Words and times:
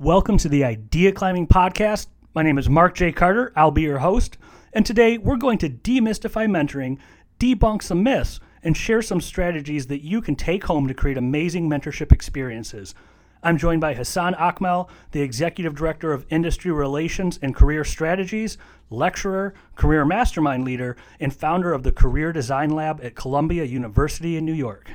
Welcome 0.00 0.38
to 0.38 0.48
the 0.48 0.64
Idea 0.64 1.12
Climbing 1.12 1.46
Podcast. 1.46 2.06
My 2.32 2.42
name 2.42 2.56
is 2.56 2.70
Mark 2.70 2.94
J. 2.94 3.12
Carter. 3.12 3.52
I'll 3.54 3.70
be 3.70 3.82
your 3.82 3.98
host. 3.98 4.38
And 4.72 4.86
today 4.86 5.18
we're 5.18 5.36
going 5.36 5.58
to 5.58 5.68
demystify 5.68 6.48
mentoring, 6.48 6.96
debunk 7.38 7.82
some 7.82 8.02
myths, 8.02 8.40
and 8.62 8.74
share 8.74 9.02
some 9.02 9.20
strategies 9.20 9.88
that 9.88 10.02
you 10.02 10.22
can 10.22 10.36
take 10.36 10.64
home 10.64 10.88
to 10.88 10.94
create 10.94 11.18
amazing 11.18 11.68
mentorship 11.68 12.12
experiences. 12.12 12.94
I'm 13.42 13.58
joined 13.58 13.82
by 13.82 13.92
Hassan 13.92 14.32
Akmal, 14.36 14.88
the 15.10 15.20
Executive 15.20 15.74
Director 15.74 16.14
of 16.14 16.24
Industry 16.30 16.72
Relations 16.72 17.38
and 17.42 17.54
Career 17.54 17.84
Strategies, 17.84 18.56
lecturer, 18.88 19.52
career 19.76 20.06
mastermind 20.06 20.64
leader, 20.64 20.96
and 21.20 21.30
founder 21.30 21.74
of 21.74 21.82
the 21.82 21.92
Career 21.92 22.32
Design 22.32 22.70
Lab 22.70 23.04
at 23.04 23.16
Columbia 23.16 23.64
University 23.64 24.38
in 24.38 24.46
New 24.46 24.54
York. 24.54 24.90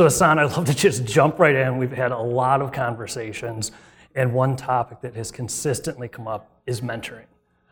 So, 0.00 0.04
Hassan, 0.04 0.38
I'd 0.38 0.56
love 0.56 0.64
to 0.64 0.74
just 0.74 1.04
jump 1.04 1.38
right 1.38 1.54
in. 1.54 1.76
We've 1.76 1.92
had 1.92 2.10
a 2.10 2.18
lot 2.18 2.62
of 2.62 2.72
conversations, 2.72 3.70
and 4.14 4.32
one 4.32 4.56
topic 4.56 5.02
that 5.02 5.14
has 5.14 5.30
consistently 5.30 6.08
come 6.08 6.26
up 6.26 6.62
is 6.66 6.80
mentoring. 6.80 7.26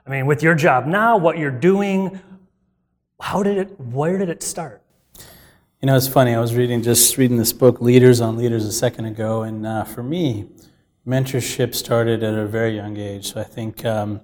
I 0.06 0.10
mean, 0.10 0.27
with 0.27 0.42
your 0.42 0.55
job 0.55 0.84
now, 0.84 1.16
what 1.16 1.38
you're 1.38 1.50
doing, 1.50 2.20
how 3.19 3.42
did 3.42 3.56
it, 3.56 3.80
where 3.80 4.19
did 4.19 4.28
it 4.28 4.42
start? 4.42 4.83
You 5.80 5.86
know, 5.86 5.96
it's 5.96 6.06
funny. 6.06 6.34
I 6.34 6.38
was 6.38 6.55
reading, 6.55 6.83
just 6.83 7.16
reading 7.16 7.38
this 7.38 7.55
book, 7.55 7.80
Leaders 7.80 8.20
on 8.20 8.36
Leaders, 8.36 8.66
a 8.66 8.72
second 8.72 9.06
ago, 9.06 9.45
and 9.45 9.66
uh, 9.66 9.84
for 9.84 10.02
me, 10.02 10.50
mentorship 11.06 11.74
started 11.74 12.22
at 12.22 12.34
a 12.34 12.45
very 12.45 12.77
young 12.77 12.98
age. 12.98 13.33
So 13.33 13.41
I 13.41 13.45
think, 13.45 13.86
um, 13.86 14.20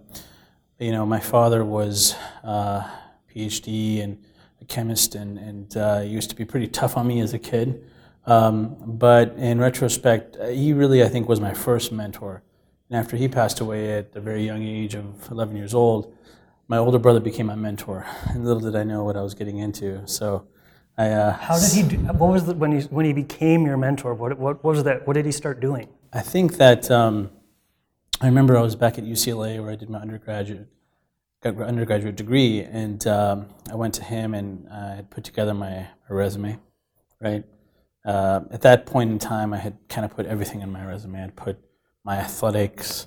you 0.79 0.93
know, 0.93 1.07
my 1.07 1.21
father 1.21 1.65
was 1.65 2.15
uh, 2.43 2.87
PhD 3.35 4.05
and 4.05 4.23
a 4.61 4.67
chemist, 4.67 5.15
and, 5.15 5.39
and 5.39 5.75
uh, 5.79 6.03
used 6.05 6.29
to 6.29 6.37
be 6.37 6.45
pretty 6.45 6.69
tough 6.69 6.99
on 6.99 7.07
me 7.07 7.21
as 7.21 7.33
a 7.33 7.39
kid. 7.39 7.83
Um, 8.27 8.77
but 8.87 9.35
in 9.37 9.59
retrospect, 9.59 10.37
uh, 10.37 10.47
he 10.47 10.73
really, 10.73 11.03
I 11.03 11.09
think, 11.09 11.29
was 11.29 11.41
my 11.41 11.53
first 11.53 11.93
mentor. 11.93 12.43
And 12.89 12.99
after 12.99 13.17
he 13.17 13.29
passed 13.29 13.61
away 13.61 13.99
at 13.99 14.15
a 14.15 14.21
very 14.21 14.45
young 14.45 14.63
age 14.63 14.95
of 14.95 15.31
11 15.31 15.57
years 15.57 15.75
old, 15.75 16.15
my 16.69 16.79
older 16.79 16.99
brother 16.99 17.21
became 17.21 17.47
my 17.47 17.55
mentor. 17.55 18.07
And 18.29 18.45
little 18.45 18.61
did 18.61 18.77
I 18.77 18.85
know 18.85 19.05
what 19.05 19.17
I 19.17 19.23
was 19.23 19.35
getting 19.35 19.59
into. 19.59 20.07
So 20.07 20.47
I. 20.97 21.11
Uh, 21.11 21.33
How 21.33 21.59
did 21.59 21.73
he 21.73 21.83
do? 21.83 21.97
What 21.97 22.31
was 22.31 22.47
the, 22.47 22.55
when 22.55 22.73
he 22.79 22.87
when 22.87 23.05
he 23.05 23.13
became 23.13 23.67
your 23.67 23.77
mentor? 23.77 24.15
What, 24.15 24.39
what 24.39 24.65
was 24.65 24.85
that? 24.85 25.07
What 25.07 25.15
did 25.15 25.27
he 25.27 25.33
start 25.33 25.61
doing? 25.61 25.89
I 26.13 26.21
think 26.21 26.57
that 26.57 26.91
um, 26.91 27.31
I 28.21 28.27
remember 28.27 28.57
I 28.57 28.63
was 28.63 28.77
back 28.77 28.99
at 28.99 29.05
UCLA 29.05 29.61
where 29.61 29.71
I 29.71 29.77
did 29.77 29.91
my 29.91 29.99
undergraduate 29.99 30.69
undergraduate 31.45 32.17
degree, 32.17 32.63
and 32.63 33.07
um, 33.07 33.47
I 33.71 33.75
went 33.75 33.95
to 33.95 34.05
him 34.05 34.35
and 34.35 34.67
I 34.71 34.95
had 34.95 35.11
put 35.11 35.25
together 35.25 35.53
my, 35.53 35.89
my 36.09 36.17
resume, 36.17 36.59
right? 37.21 37.45
Uh, 38.05 38.41
at 38.51 38.61
that 38.63 38.87
point 38.87 39.11
in 39.11 39.19
time, 39.19 39.55
I 39.55 39.59
had 39.59 39.77
kind 39.89 40.05
of 40.05 40.15
put 40.15 40.27
everything 40.27 40.61
in 40.61 40.71
my 40.71 40.85
resume. 40.85 41.19
I 41.19 41.23
had 41.23 41.37
put 41.37 41.59
my 42.05 42.17
athletics, 42.17 43.07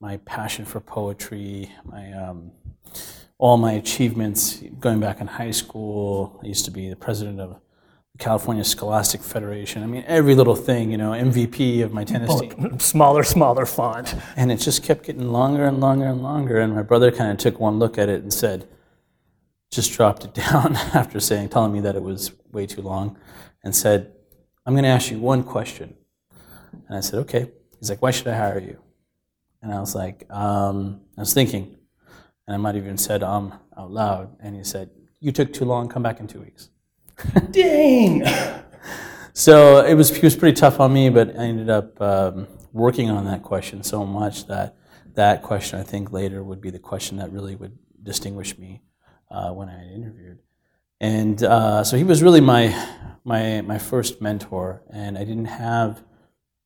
my 0.00 0.16
passion 0.18 0.64
for 0.64 0.80
poetry, 0.80 1.70
my 1.84 2.12
um, 2.12 2.52
all 3.36 3.56
my 3.56 3.72
achievements 3.72 4.62
going 4.80 5.00
back 5.00 5.20
in 5.20 5.26
high 5.26 5.50
school. 5.50 6.40
I 6.42 6.46
used 6.46 6.64
to 6.64 6.70
be 6.70 6.88
the 6.88 6.96
president 6.96 7.40
of 7.40 7.50
the 7.50 8.18
California 8.18 8.64
Scholastic 8.64 9.22
Federation. 9.22 9.82
I 9.82 9.86
mean, 9.86 10.04
every 10.06 10.34
little 10.34 10.56
thing, 10.56 10.90
you 10.90 10.96
know, 10.96 11.12
MVP 11.12 11.82
of 11.84 11.92
my 11.92 12.04
tennis 12.04 12.40
team. 12.40 12.78
Smaller, 12.80 13.22
smaller 13.22 13.64
font. 13.64 14.14
And 14.36 14.50
it 14.50 14.56
just 14.56 14.82
kept 14.82 15.04
getting 15.04 15.30
longer 15.30 15.64
and 15.66 15.78
longer 15.78 16.06
and 16.06 16.22
longer. 16.22 16.58
And 16.58 16.74
my 16.74 16.82
brother 16.82 17.12
kind 17.12 17.30
of 17.30 17.38
took 17.38 17.60
one 17.60 17.78
look 17.78 17.96
at 17.96 18.08
it 18.08 18.22
and 18.22 18.32
said, 18.32 18.66
just 19.70 19.92
dropped 19.92 20.24
it 20.24 20.34
down 20.50 20.74
after 20.94 21.20
saying, 21.20 21.50
telling 21.50 21.72
me 21.72 21.80
that 21.80 21.94
it 21.94 22.02
was 22.02 22.32
way 22.50 22.66
too 22.66 22.82
long, 22.82 23.16
and 23.62 23.76
said, 23.76 24.12
I'm 24.68 24.74
going 24.74 24.84
to 24.84 24.90
ask 24.90 25.10
you 25.10 25.18
one 25.18 25.44
question. 25.44 25.94
And 26.88 26.98
I 26.98 27.00
said, 27.00 27.20
okay. 27.20 27.50
He's 27.80 27.88
like, 27.88 28.02
why 28.02 28.10
should 28.10 28.28
I 28.28 28.36
hire 28.36 28.60
you? 28.60 28.78
And 29.62 29.72
I 29.72 29.80
was 29.80 29.94
like, 29.94 30.30
um, 30.30 31.00
I 31.16 31.22
was 31.22 31.32
thinking, 31.32 31.78
and 32.46 32.54
I 32.54 32.58
might 32.58 32.74
have 32.74 32.84
even 32.84 32.98
said 32.98 33.22
um 33.22 33.54
out 33.78 33.90
loud. 33.90 34.36
And 34.40 34.54
he 34.54 34.64
said, 34.64 34.90
"You 35.20 35.32
took 35.32 35.52
too 35.52 35.64
long. 35.64 35.88
Come 35.88 36.02
back 36.02 36.20
in 36.20 36.26
two 36.26 36.40
weeks." 36.40 36.70
Dang. 37.50 38.24
so 39.32 39.84
it 39.84 39.94
was 39.94 40.14
he 40.14 40.24
was 40.24 40.36
pretty 40.36 40.54
tough 40.54 40.80
on 40.80 40.92
me, 40.92 41.10
but 41.10 41.30
I 41.30 41.44
ended 41.44 41.70
up 41.70 42.00
um, 42.00 42.46
working 42.72 43.10
on 43.10 43.24
that 43.24 43.42
question 43.42 43.82
so 43.82 44.06
much 44.06 44.46
that 44.46 44.76
that 45.14 45.42
question 45.42 45.78
I 45.80 45.82
think 45.82 46.12
later 46.12 46.42
would 46.42 46.60
be 46.60 46.70
the 46.70 46.78
question 46.78 47.16
that 47.18 47.32
really 47.32 47.56
would 47.56 47.76
distinguish 48.02 48.56
me 48.56 48.82
uh, 49.30 49.50
when 49.50 49.68
I 49.68 49.92
interviewed. 49.92 50.38
And 51.00 51.42
uh, 51.42 51.84
so 51.84 51.96
he 51.96 52.04
was 52.04 52.22
really 52.22 52.40
my 52.40 52.74
my 53.24 53.60
my 53.60 53.78
first 53.78 54.20
mentor, 54.20 54.82
and 54.90 55.16
I 55.16 55.24
didn't 55.24 55.46
have 55.46 56.02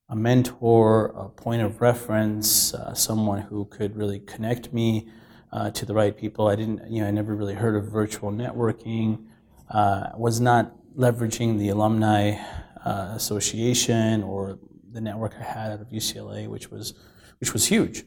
a 0.08 0.16
mentor, 0.16 1.06
a 1.16 1.28
point 1.28 1.62
of 1.62 1.80
reference, 1.80 2.74
uh, 2.74 2.94
someone 2.94 3.42
who 3.42 3.64
could 3.66 3.96
really 3.96 4.20
connect 4.20 4.72
me 4.72 5.08
uh, 5.52 5.70
to 5.70 5.86
the 5.86 5.94
right 5.94 6.16
people. 6.16 6.48
I 6.48 6.56
didn't, 6.56 6.90
you 6.90 7.02
know, 7.02 7.08
I 7.08 7.10
never 7.10 7.34
really 7.34 7.54
heard 7.54 7.76
of 7.76 7.90
virtual 7.90 8.30
networking. 8.30 9.26
Uh, 9.70 10.10
was 10.16 10.40
not 10.40 10.74
leveraging 10.96 11.58
the 11.58 11.70
alumni 11.70 12.36
uh, 12.84 13.12
association 13.14 14.22
or 14.22 14.58
the 14.90 15.00
network 15.00 15.34
I 15.38 15.44
had 15.44 15.72
out 15.72 15.80
of 15.80 15.88
UCLA, 15.88 16.48
which 16.48 16.70
was 16.70 16.94
which 17.38 17.52
was 17.52 17.66
huge, 17.66 18.04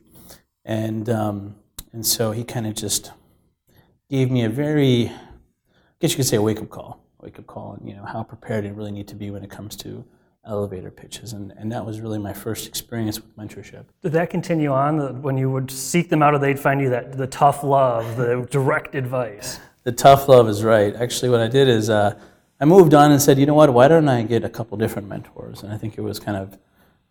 and 0.64 1.10
um, 1.10 1.56
and 1.92 2.06
so 2.06 2.32
he 2.32 2.44
kind 2.44 2.68
of 2.68 2.76
just 2.76 3.12
gave 4.10 4.30
me 4.30 4.44
a 4.44 4.50
very, 4.50 5.12
guess 6.06 6.12
you 6.12 6.18
could 6.18 6.28
say, 6.28 6.38
a 6.38 6.42
wake 6.42 6.62
up 6.62 6.70
call, 6.70 7.04
wake 7.22 7.40
up 7.40 7.48
call, 7.48 7.74
and 7.74 7.90
you 7.90 7.96
know 7.96 8.06
how 8.06 8.22
prepared 8.22 8.64
you 8.64 8.74
really 8.74 8.92
need 8.92 9.08
to 9.08 9.16
be 9.16 9.32
when 9.32 9.44
it 9.44 9.50
comes 9.50 9.76
to 9.78 10.06
elevator 10.46 10.92
pitches. 10.92 11.34
And, 11.34 11.52
and 11.58 11.72
that 11.72 11.84
was 11.84 12.00
really 12.00 12.20
my 12.20 12.32
first 12.32 12.68
experience 12.68 13.20
with 13.20 13.36
mentorship. 13.36 13.86
Did 14.04 14.12
that 14.12 14.30
continue 14.30 14.72
on 14.72 15.24
when 15.24 15.36
you 15.36 15.50
would 15.50 15.72
seek 15.72 16.10
them 16.10 16.22
out 16.22 16.36
or 16.36 16.38
they'd 16.38 16.60
find 16.60 16.80
you 16.80 16.92
that 16.92 17.18
the 17.18 17.26
tough 17.26 17.64
love, 17.64 18.18
the 18.18 18.48
direct 18.52 18.94
advice? 18.94 19.60
The 19.84 19.92
tough 19.92 20.30
love 20.30 20.48
is 20.48 20.64
right. 20.64 20.96
Actually, 20.96 21.30
what 21.30 21.42
I 21.42 21.48
did 21.48 21.68
is 21.68 21.90
uh, 21.90 22.20
I 22.60 22.66
moved 22.66 22.94
on 22.94 23.12
and 23.12 23.20
said, 23.20 23.40
you 23.40 23.48
know 23.48 23.56
what, 23.56 23.74
why 23.74 23.88
don't 23.88 24.08
I 24.08 24.22
get 24.22 24.44
a 24.44 24.50
couple 24.50 24.78
different 24.78 25.08
mentors? 25.08 25.64
And 25.64 25.74
I 25.74 25.78
think 25.78 25.98
it 25.98 26.02
was 26.02 26.20
kind 26.20 26.38
of, 26.38 26.60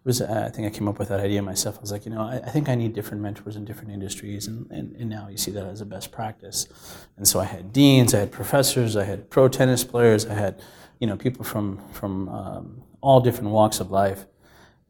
was, 0.05 0.21
uh, 0.21 0.45
I 0.47 0.51
think 0.51 0.67
I 0.67 0.71
came 0.71 0.87
up 0.87 0.99
with 0.99 1.09
that 1.09 1.21
idea 1.21 1.41
myself. 1.41 1.79
I 1.79 1.81
was 1.81 1.91
like, 1.91 2.05
you 2.05 2.13
know, 2.13 2.21
I, 2.21 2.37
I 2.45 2.51
think 2.51 2.69
I 2.69 2.75
need 2.75 2.93
different 2.93 3.23
mentors 3.23 3.57
in 3.57 3.65
different 3.65 3.91
industries. 3.91 4.47
And, 4.47 4.71
and, 4.71 4.95
and 4.97 5.09
now 5.09 5.29
you 5.29 5.37
see 5.39 5.51
that 5.53 5.65
as 5.65 5.81
a 5.81 5.87
best 5.87 6.13
practice. 6.13 6.69
And 7.17 7.27
so 7.27 7.41
I 7.41 7.45
had 7.45 7.73
deans, 7.73 8.15
I 8.15 8.19
had 8.21 8.31
professors, 8.31 8.97
I 8.97 9.05
had 9.05 9.31
pro 9.31 9.49
tennis 9.49 9.83
players, 9.83 10.27
I 10.27 10.35
had, 10.35 10.63
you 10.99 11.07
know, 11.07 11.17
people 11.17 11.45
from, 11.45 11.81
from 11.93 12.29
um, 12.29 12.83
all 13.01 13.21
different 13.21 13.51
walks 13.51 13.81
of 13.81 13.91
life. 13.91 14.27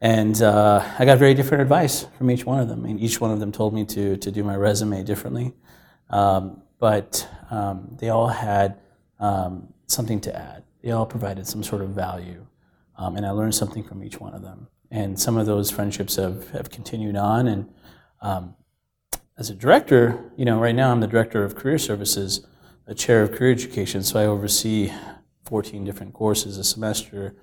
And 0.01 0.43
uh, 0.43 0.85
I 0.99 1.05
got 1.05 1.19
very 1.19 1.35
different 1.35 1.63
advice 1.63 2.07
from 2.19 2.31
each 2.31 2.45
one 2.45 2.61
of 2.61 2.69
them. 2.69 2.83
Mean, 2.83 2.99
each 2.99 3.21
one 3.21 3.31
of 3.31 3.41
them 3.41 3.53
told 3.53 3.73
me 3.73 3.85
to, 3.87 4.17
to 4.17 4.31
do 4.31 4.43
my 4.43 4.57
resume 4.57 5.03
differently. 5.05 5.55
Um, 6.11 6.61
but 6.79 7.27
um, 7.51 7.97
they 8.01 8.09
all 8.09 8.29
had 8.29 8.81
um, 9.21 9.73
something 9.87 10.21
to 10.23 10.37
add. 10.37 10.65
They 10.83 10.91
all 10.91 11.07
provided 11.07 11.47
some 11.47 11.63
sort 11.63 11.83
of 11.83 11.91
value. 11.91 12.47
Um, 12.99 13.17
and 13.17 13.25
I 13.25 13.31
learned 13.31 13.55
something 13.55 13.83
from 13.85 14.05
each 14.05 14.21
one 14.21 14.35
of 14.35 14.43
them. 14.43 14.69
And 14.95 15.19
some 15.19 15.37
of 15.37 15.47
those 15.47 15.73
friendships 15.73 16.15
have, 16.17 16.51
have 16.51 16.71
continued 16.71 17.17
on. 17.17 17.49
And 17.49 17.69
um, 18.23 18.55
as 19.37 19.51
a 19.51 19.55
director, 19.55 20.31
you 20.37 20.45
know, 20.45 20.61
right 20.61 20.75
now 20.75 20.93
I'm 20.93 21.01
the 21.01 21.09
director 21.09 21.43
of 21.43 21.57
career 21.57 21.79
services, 21.79 22.47
a 22.87 22.95
chair 22.95 23.23
of 23.23 23.33
career 23.33 23.51
education. 23.51 24.05
So 24.05 24.21
I 24.21 24.27
oversee 24.27 24.93
14 25.47 25.85
different 25.85 26.13
courses 26.13 26.59
a 26.59 26.65
semester 26.65 27.35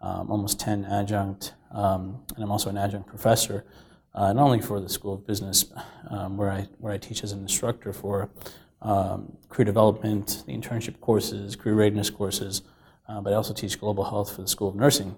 um, 0.00 0.30
almost 0.30 0.60
10 0.60 0.84
adjunct, 0.84 1.54
um, 1.72 2.20
and 2.34 2.44
I'm 2.44 2.50
also 2.52 2.70
an 2.70 2.78
adjunct 2.78 3.08
professor, 3.08 3.64
uh, 4.14 4.32
not 4.32 4.44
only 4.44 4.60
for 4.60 4.80
the 4.80 4.88
School 4.88 5.14
of 5.14 5.26
Business, 5.26 5.66
um, 6.08 6.36
where, 6.36 6.50
I, 6.50 6.68
where 6.78 6.92
I 6.92 6.98
teach 6.98 7.24
as 7.24 7.32
an 7.32 7.40
instructor 7.40 7.92
for 7.92 8.30
um, 8.80 9.36
career 9.48 9.64
development, 9.64 10.44
the 10.46 10.56
internship 10.56 11.00
courses, 11.00 11.56
career 11.56 11.74
readiness 11.74 12.10
courses, 12.10 12.62
uh, 13.08 13.20
but 13.20 13.32
I 13.32 13.36
also 13.36 13.54
teach 13.54 13.80
global 13.80 14.04
health 14.04 14.34
for 14.34 14.42
the 14.42 14.48
School 14.48 14.68
of 14.68 14.76
Nursing. 14.76 15.16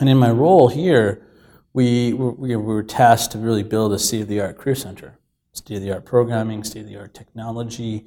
And 0.00 0.08
in 0.08 0.16
my 0.16 0.30
role 0.30 0.68
here, 0.68 1.26
we, 1.72 2.12
we, 2.12 2.54
we 2.54 2.56
were 2.56 2.82
tasked 2.82 3.32
to 3.32 3.38
really 3.38 3.62
build 3.62 3.92
a 3.92 3.98
state 3.98 4.22
of 4.22 4.28
the 4.28 4.40
art 4.40 4.58
career 4.58 4.76
center, 4.76 5.18
state 5.52 5.76
of 5.76 5.82
the 5.82 5.92
art 5.92 6.04
programming, 6.04 6.62
state 6.64 6.82
of 6.82 6.88
the 6.88 6.96
art 6.96 7.14
technology, 7.14 8.06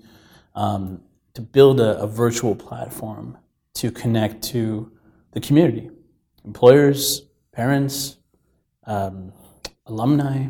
um, 0.56 1.02
to 1.34 1.42
build 1.42 1.80
a, 1.80 2.00
a 2.00 2.08
virtual 2.08 2.56
platform 2.56 3.38
to 3.74 3.92
connect 3.92 4.42
to 4.44 4.92
the 5.32 5.40
community, 5.40 5.90
employers, 6.46 7.24
parents, 7.52 8.18
um, 8.86 9.34
alumni. 9.86 10.48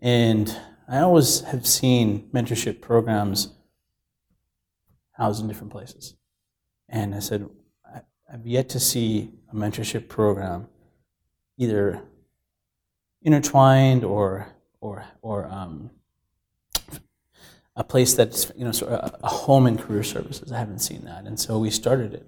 And 0.00 0.58
I 0.88 1.00
always 1.00 1.40
have 1.42 1.66
seen 1.66 2.28
mentorship 2.32 2.80
programs 2.80 3.54
housed 5.12 5.42
in 5.42 5.48
different 5.48 5.72
places. 5.72 6.14
And 6.88 7.14
I 7.14 7.20
said, 7.20 7.48
I've 8.32 8.46
yet 8.46 8.68
to 8.70 8.80
see 8.80 9.30
a 9.54 9.56
mentorship 9.56 10.08
program 10.08 10.68
either 11.56 12.02
intertwined 13.22 14.04
or, 14.04 14.48
or, 14.80 15.04
or 15.22 15.46
um, 15.46 15.90
a 17.76 17.84
place 17.84 18.14
that's 18.14 18.52
you 18.56 18.64
know 18.64 18.72
sort 18.72 18.92
of 18.92 19.14
a 19.22 19.28
home 19.28 19.66
in 19.66 19.76
career 19.76 20.02
services. 20.02 20.52
I 20.52 20.58
haven't 20.58 20.78
seen 20.80 21.04
that, 21.04 21.24
and 21.24 21.38
so 21.38 21.58
we 21.58 21.70
started 21.70 22.14
it. 22.14 22.26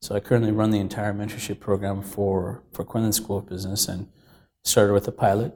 So 0.00 0.14
I 0.14 0.20
currently 0.20 0.50
run 0.50 0.70
the 0.70 0.80
entire 0.80 1.12
mentorship 1.12 1.60
program 1.60 2.02
for 2.02 2.62
for 2.72 2.84
Quinlan 2.84 3.12
School 3.12 3.38
of 3.38 3.48
Business, 3.48 3.86
and 3.86 4.08
started 4.64 4.92
with 4.92 5.06
a 5.06 5.12
pilot, 5.12 5.54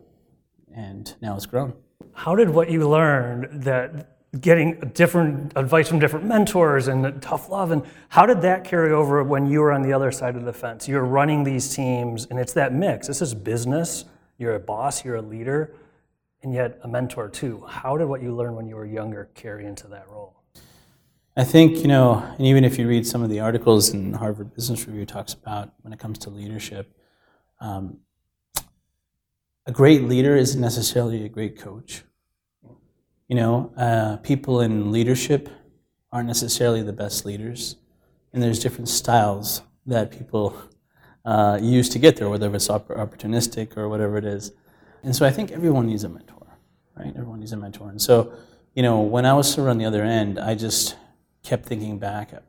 and 0.72 1.14
now 1.20 1.34
it's 1.34 1.46
grown. 1.46 1.74
How 2.12 2.36
did 2.36 2.50
what 2.50 2.70
you 2.70 2.88
learned 2.88 3.62
that 3.64 4.13
getting 4.40 4.78
different 4.94 5.52
advice 5.56 5.88
from 5.88 5.98
different 5.98 6.26
mentors 6.26 6.88
and 6.88 7.20
tough 7.22 7.48
love. 7.48 7.70
And 7.70 7.82
how 8.08 8.26
did 8.26 8.42
that 8.42 8.64
carry 8.64 8.92
over 8.92 9.22
when 9.22 9.46
you 9.46 9.60
were 9.60 9.72
on 9.72 9.82
the 9.82 9.92
other 9.92 10.10
side 10.10 10.36
of 10.36 10.44
the 10.44 10.52
fence? 10.52 10.88
You're 10.88 11.04
running 11.04 11.44
these 11.44 11.74
teams 11.74 12.26
and 12.26 12.38
it's 12.38 12.52
that 12.54 12.72
mix. 12.72 13.06
This 13.06 13.22
is 13.22 13.34
business. 13.34 14.04
You're 14.38 14.56
a 14.56 14.60
boss 14.60 15.04
you're 15.04 15.16
a 15.16 15.22
leader 15.22 15.74
and 16.42 16.52
yet 16.52 16.78
a 16.82 16.88
mentor 16.88 17.28
too. 17.28 17.64
How 17.68 17.96
did 17.96 18.06
what 18.06 18.22
you 18.22 18.34
learned 18.34 18.56
when 18.56 18.66
you 18.66 18.76
were 18.76 18.86
younger 18.86 19.30
carry 19.34 19.66
into 19.66 19.86
that 19.88 20.08
role? 20.08 20.34
I 21.36 21.42
think 21.44 21.78
you 21.78 21.88
know 21.88 22.22
and 22.38 22.46
even 22.46 22.64
if 22.64 22.78
you 22.78 22.86
read 22.86 23.06
some 23.06 23.22
of 23.22 23.28
the 23.28 23.40
articles 23.40 23.90
in 23.90 24.12
harvard 24.12 24.54
business 24.54 24.86
review 24.86 25.04
talks 25.04 25.32
about 25.32 25.72
when 25.82 25.92
it 25.92 25.98
comes 25.98 26.18
to 26.18 26.30
leadership 26.30 26.96
um, 27.60 27.98
a 29.66 29.72
great 29.72 30.04
leader 30.04 30.36
isn't 30.36 30.60
necessarily 30.60 31.24
a 31.24 31.28
great 31.28 31.58
coach 31.58 32.04
you 33.28 33.36
know, 33.36 33.72
uh, 33.76 34.16
people 34.18 34.60
in 34.60 34.92
leadership 34.92 35.48
aren't 36.12 36.28
necessarily 36.28 36.82
the 36.82 36.92
best 36.92 37.24
leaders, 37.24 37.76
and 38.32 38.42
there's 38.42 38.58
different 38.58 38.88
styles 38.88 39.62
that 39.86 40.10
people 40.10 40.56
uh, 41.24 41.58
use 41.60 41.88
to 41.88 41.98
get 41.98 42.16
there, 42.16 42.28
whether 42.28 42.54
it's 42.54 42.68
opportunistic 42.68 43.76
or 43.76 43.88
whatever 43.88 44.16
it 44.16 44.24
is. 44.24 44.52
And 45.02 45.14
so 45.14 45.26
I 45.26 45.30
think 45.30 45.50
everyone 45.50 45.86
needs 45.86 46.04
a 46.04 46.08
mentor, 46.08 46.46
right? 46.96 47.12
Everyone 47.16 47.40
needs 47.40 47.52
a 47.52 47.56
mentor. 47.56 47.90
And 47.90 48.00
so, 48.00 48.32
you 48.74 48.82
know, 48.82 49.00
when 49.00 49.26
I 49.26 49.32
was 49.34 49.50
sort 49.50 49.68
of 49.68 49.72
on 49.72 49.78
the 49.78 49.84
other 49.84 50.02
end, 50.02 50.38
I 50.38 50.54
just 50.54 50.96
kept 51.42 51.66
thinking 51.66 51.98
back 51.98 52.32
at, 52.32 52.44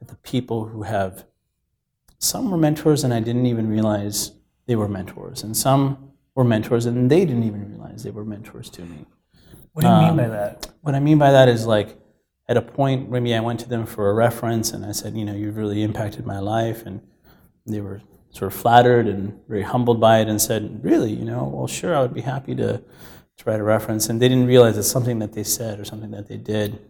at 0.00 0.08
the 0.08 0.16
people 0.16 0.66
who 0.66 0.82
have 0.82 1.24
some 2.18 2.50
were 2.50 2.56
mentors 2.56 3.04
and 3.04 3.14
I 3.14 3.20
didn't 3.20 3.46
even 3.46 3.68
realize 3.68 4.32
they 4.66 4.76
were 4.76 4.88
mentors, 4.88 5.42
and 5.42 5.56
some 5.56 6.12
were 6.34 6.44
mentors 6.44 6.86
and 6.86 7.10
they 7.10 7.24
didn't 7.24 7.44
even 7.44 7.70
realize 7.70 8.02
they 8.02 8.10
were 8.10 8.24
mentors 8.24 8.70
to 8.70 8.82
me. 8.82 9.06
What 9.72 9.82
do 9.82 9.88
you 9.88 9.94
um, 9.94 10.04
mean 10.06 10.16
by 10.16 10.24
um, 10.24 10.30
that? 10.30 10.70
What 10.80 10.94
I 10.94 11.00
mean 11.00 11.18
by 11.18 11.30
that 11.32 11.48
is 11.48 11.66
like 11.66 11.96
at 12.50 12.56
a 12.56 12.62
point, 12.62 13.08
maybe 13.08 13.32
I 13.32 13.38
went 13.38 13.60
to 13.60 13.68
them 13.68 13.86
for 13.86 14.10
a 14.10 14.12
reference 14.12 14.72
and 14.72 14.84
I 14.84 14.90
said, 14.90 15.16
you 15.16 15.24
know, 15.24 15.34
you've 15.34 15.56
really 15.56 15.84
impacted 15.84 16.26
my 16.26 16.40
life. 16.40 16.84
And 16.84 17.00
they 17.64 17.80
were 17.80 18.02
sort 18.30 18.52
of 18.52 18.58
flattered 18.58 19.06
and 19.06 19.40
very 19.46 19.62
humbled 19.62 20.00
by 20.00 20.18
it 20.18 20.26
and 20.26 20.42
said, 20.42 20.84
really, 20.84 21.12
you 21.12 21.24
know, 21.24 21.44
well, 21.44 21.68
sure, 21.68 21.94
I 21.94 22.02
would 22.02 22.12
be 22.12 22.22
happy 22.22 22.56
to, 22.56 22.78
to 22.78 23.44
write 23.44 23.60
a 23.60 23.62
reference. 23.62 24.08
And 24.08 24.20
they 24.20 24.28
didn't 24.28 24.48
realize 24.48 24.76
it's 24.76 24.90
something 24.90 25.20
that 25.20 25.32
they 25.32 25.44
said 25.44 25.78
or 25.78 25.84
something 25.84 26.10
that 26.10 26.26
they 26.26 26.38
did, 26.38 26.80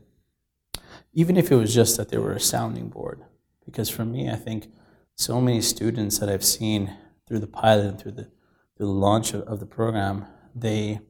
even 1.12 1.36
if 1.36 1.52
it 1.52 1.56
was 1.56 1.74
just 1.74 1.98
that 1.98 2.08
they 2.08 2.16
were 2.16 2.32
a 2.32 2.40
sounding 2.40 2.88
board. 2.88 3.22
Because 3.66 3.90
for 3.90 4.06
me, 4.06 4.30
I 4.30 4.36
think 4.36 4.72
so 5.14 5.42
many 5.42 5.60
students 5.60 6.18
that 6.20 6.30
I've 6.30 6.44
seen 6.44 6.96
through 7.28 7.40
the 7.40 7.46
pilot 7.46 7.86
and 7.86 8.00
through 8.00 8.12
the, 8.12 8.30
through 8.78 8.86
the 8.86 8.92
launch 8.92 9.34
of, 9.34 9.42
of 9.42 9.60
the 9.60 9.66
program, 9.66 10.24
they 10.54 11.00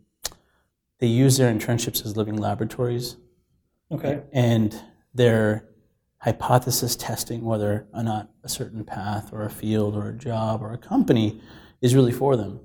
they 1.00 1.06
use 1.06 1.37
their 1.37 1.52
internships 1.52 2.05
as 2.05 2.17
living 2.17 2.37
laboratories. 2.37 3.17
Okay. 3.91 4.23
And 4.32 4.79
they're 5.14 5.69
hypothesis 6.19 6.94
testing 6.97 7.43
whether 7.43 7.87
or 7.94 8.02
not 8.02 8.31
a 8.44 8.49
certain 8.49 8.85
path 8.85 9.32
or 9.32 9.44
a 9.44 9.50
field 9.50 9.97
or 9.97 10.08
a 10.08 10.12
job 10.12 10.62
or 10.62 10.73
a 10.73 10.79
company 10.79 11.41
is 11.81 11.94
really 11.94 12.12
for 12.12 12.37
them. 12.37 12.61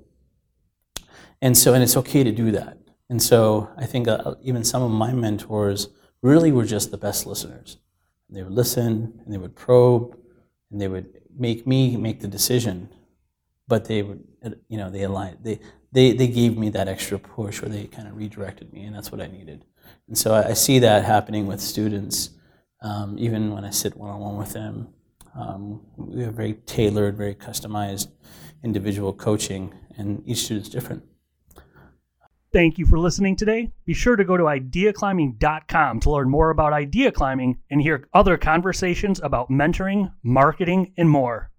And 1.40 1.56
so, 1.56 1.74
and 1.74 1.82
it's 1.82 1.96
okay 1.96 2.22
to 2.22 2.32
do 2.32 2.50
that. 2.52 2.78
And 3.08 3.22
so, 3.22 3.70
I 3.76 3.86
think 3.86 4.08
uh, 4.08 4.34
even 4.42 4.64
some 4.64 4.82
of 4.82 4.90
my 4.90 5.12
mentors 5.12 5.88
really 6.22 6.52
were 6.52 6.64
just 6.64 6.90
the 6.90 6.98
best 6.98 7.26
listeners. 7.26 7.78
They 8.28 8.42
would 8.42 8.52
listen 8.52 9.20
and 9.24 9.32
they 9.32 9.38
would 9.38 9.54
probe 9.54 10.18
and 10.70 10.80
they 10.80 10.88
would 10.88 11.20
make 11.38 11.66
me 11.66 11.96
make 11.96 12.20
the 12.20 12.28
decision, 12.28 12.88
but 13.68 13.86
they 13.86 14.02
would, 14.02 14.24
you 14.68 14.78
know, 14.78 14.90
they 14.90 15.02
aligned. 15.02 15.38
They 15.42 15.60
they, 15.92 16.12
they 16.12 16.28
gave 16.28 16.58
me 16.58 16.68
that 16.70 16.88
extra 16.88 17.18
push 17.18 17.62
or 17.62 17.68
they 17.68 17.84
kind 17.84 18.06
of 18.06 18.16
redirected 18.16 18.72
me, 18.72 18.84
and 18.84 18.94
that's 18.94 19.10
what 19.10 19.20
I 19.20 19.28
needed. 19.28 19.64
And 20.08 20.18
so 20.18 20.34
I, 20.34 20.50
I 20.50 20.52
see 20.52 20.78
that 20.80 21.04
happening 21.04 21.46
with 21.46 21.60
students, 21.60 22.30
um, 22.82 23.16
even 23.18 23.52
when 23.52 23.64
I 23.64 23.70
sit 23.70 23.96
one 23.96 24.10
on 24.10 24.20
one 24.20 24.36
with 24.36 24.52
them. 24.52 24.88
Um, 25.34 25.82
we 25.96 26.22
have 26.22 26.34
very 26.34 26.54
tailored, 26.54 27.16
very 27.16 27.34
customized 27.34 28.08
individual 28.62 29.12
coaching, 29.12 29.74
and 29.96 30.22
each 30.26 30.44
student's 30.44 30.68
different. 30.68 31.02
Thank 32.52 32.78
you 32.78 32.86
for 32.86 32.98
listening 32.98 33.36
today. 33.36 33.70
Be 33.84 33.92
sure 33.92 34.16
to 34.16 34.24
go 34.24 34.36
to 34.36 34.44
ideaclimbing.com 34.44 36.00
to 36.00 36.10
learn 36.10 36.30
more 36.30 36.50
about 36.50 36.72
idea 36.72 37.12
climbing 37.12 37.58
and 37.70 37.82
hear 37.82 38.08
other 38.14 38.38
conversations 38.38 39.20
about 39.22 39.50
mentoring, 39.50 40.12
marketing, 40.22 40.92
and 40.96 41.10
more. 41.10 41.50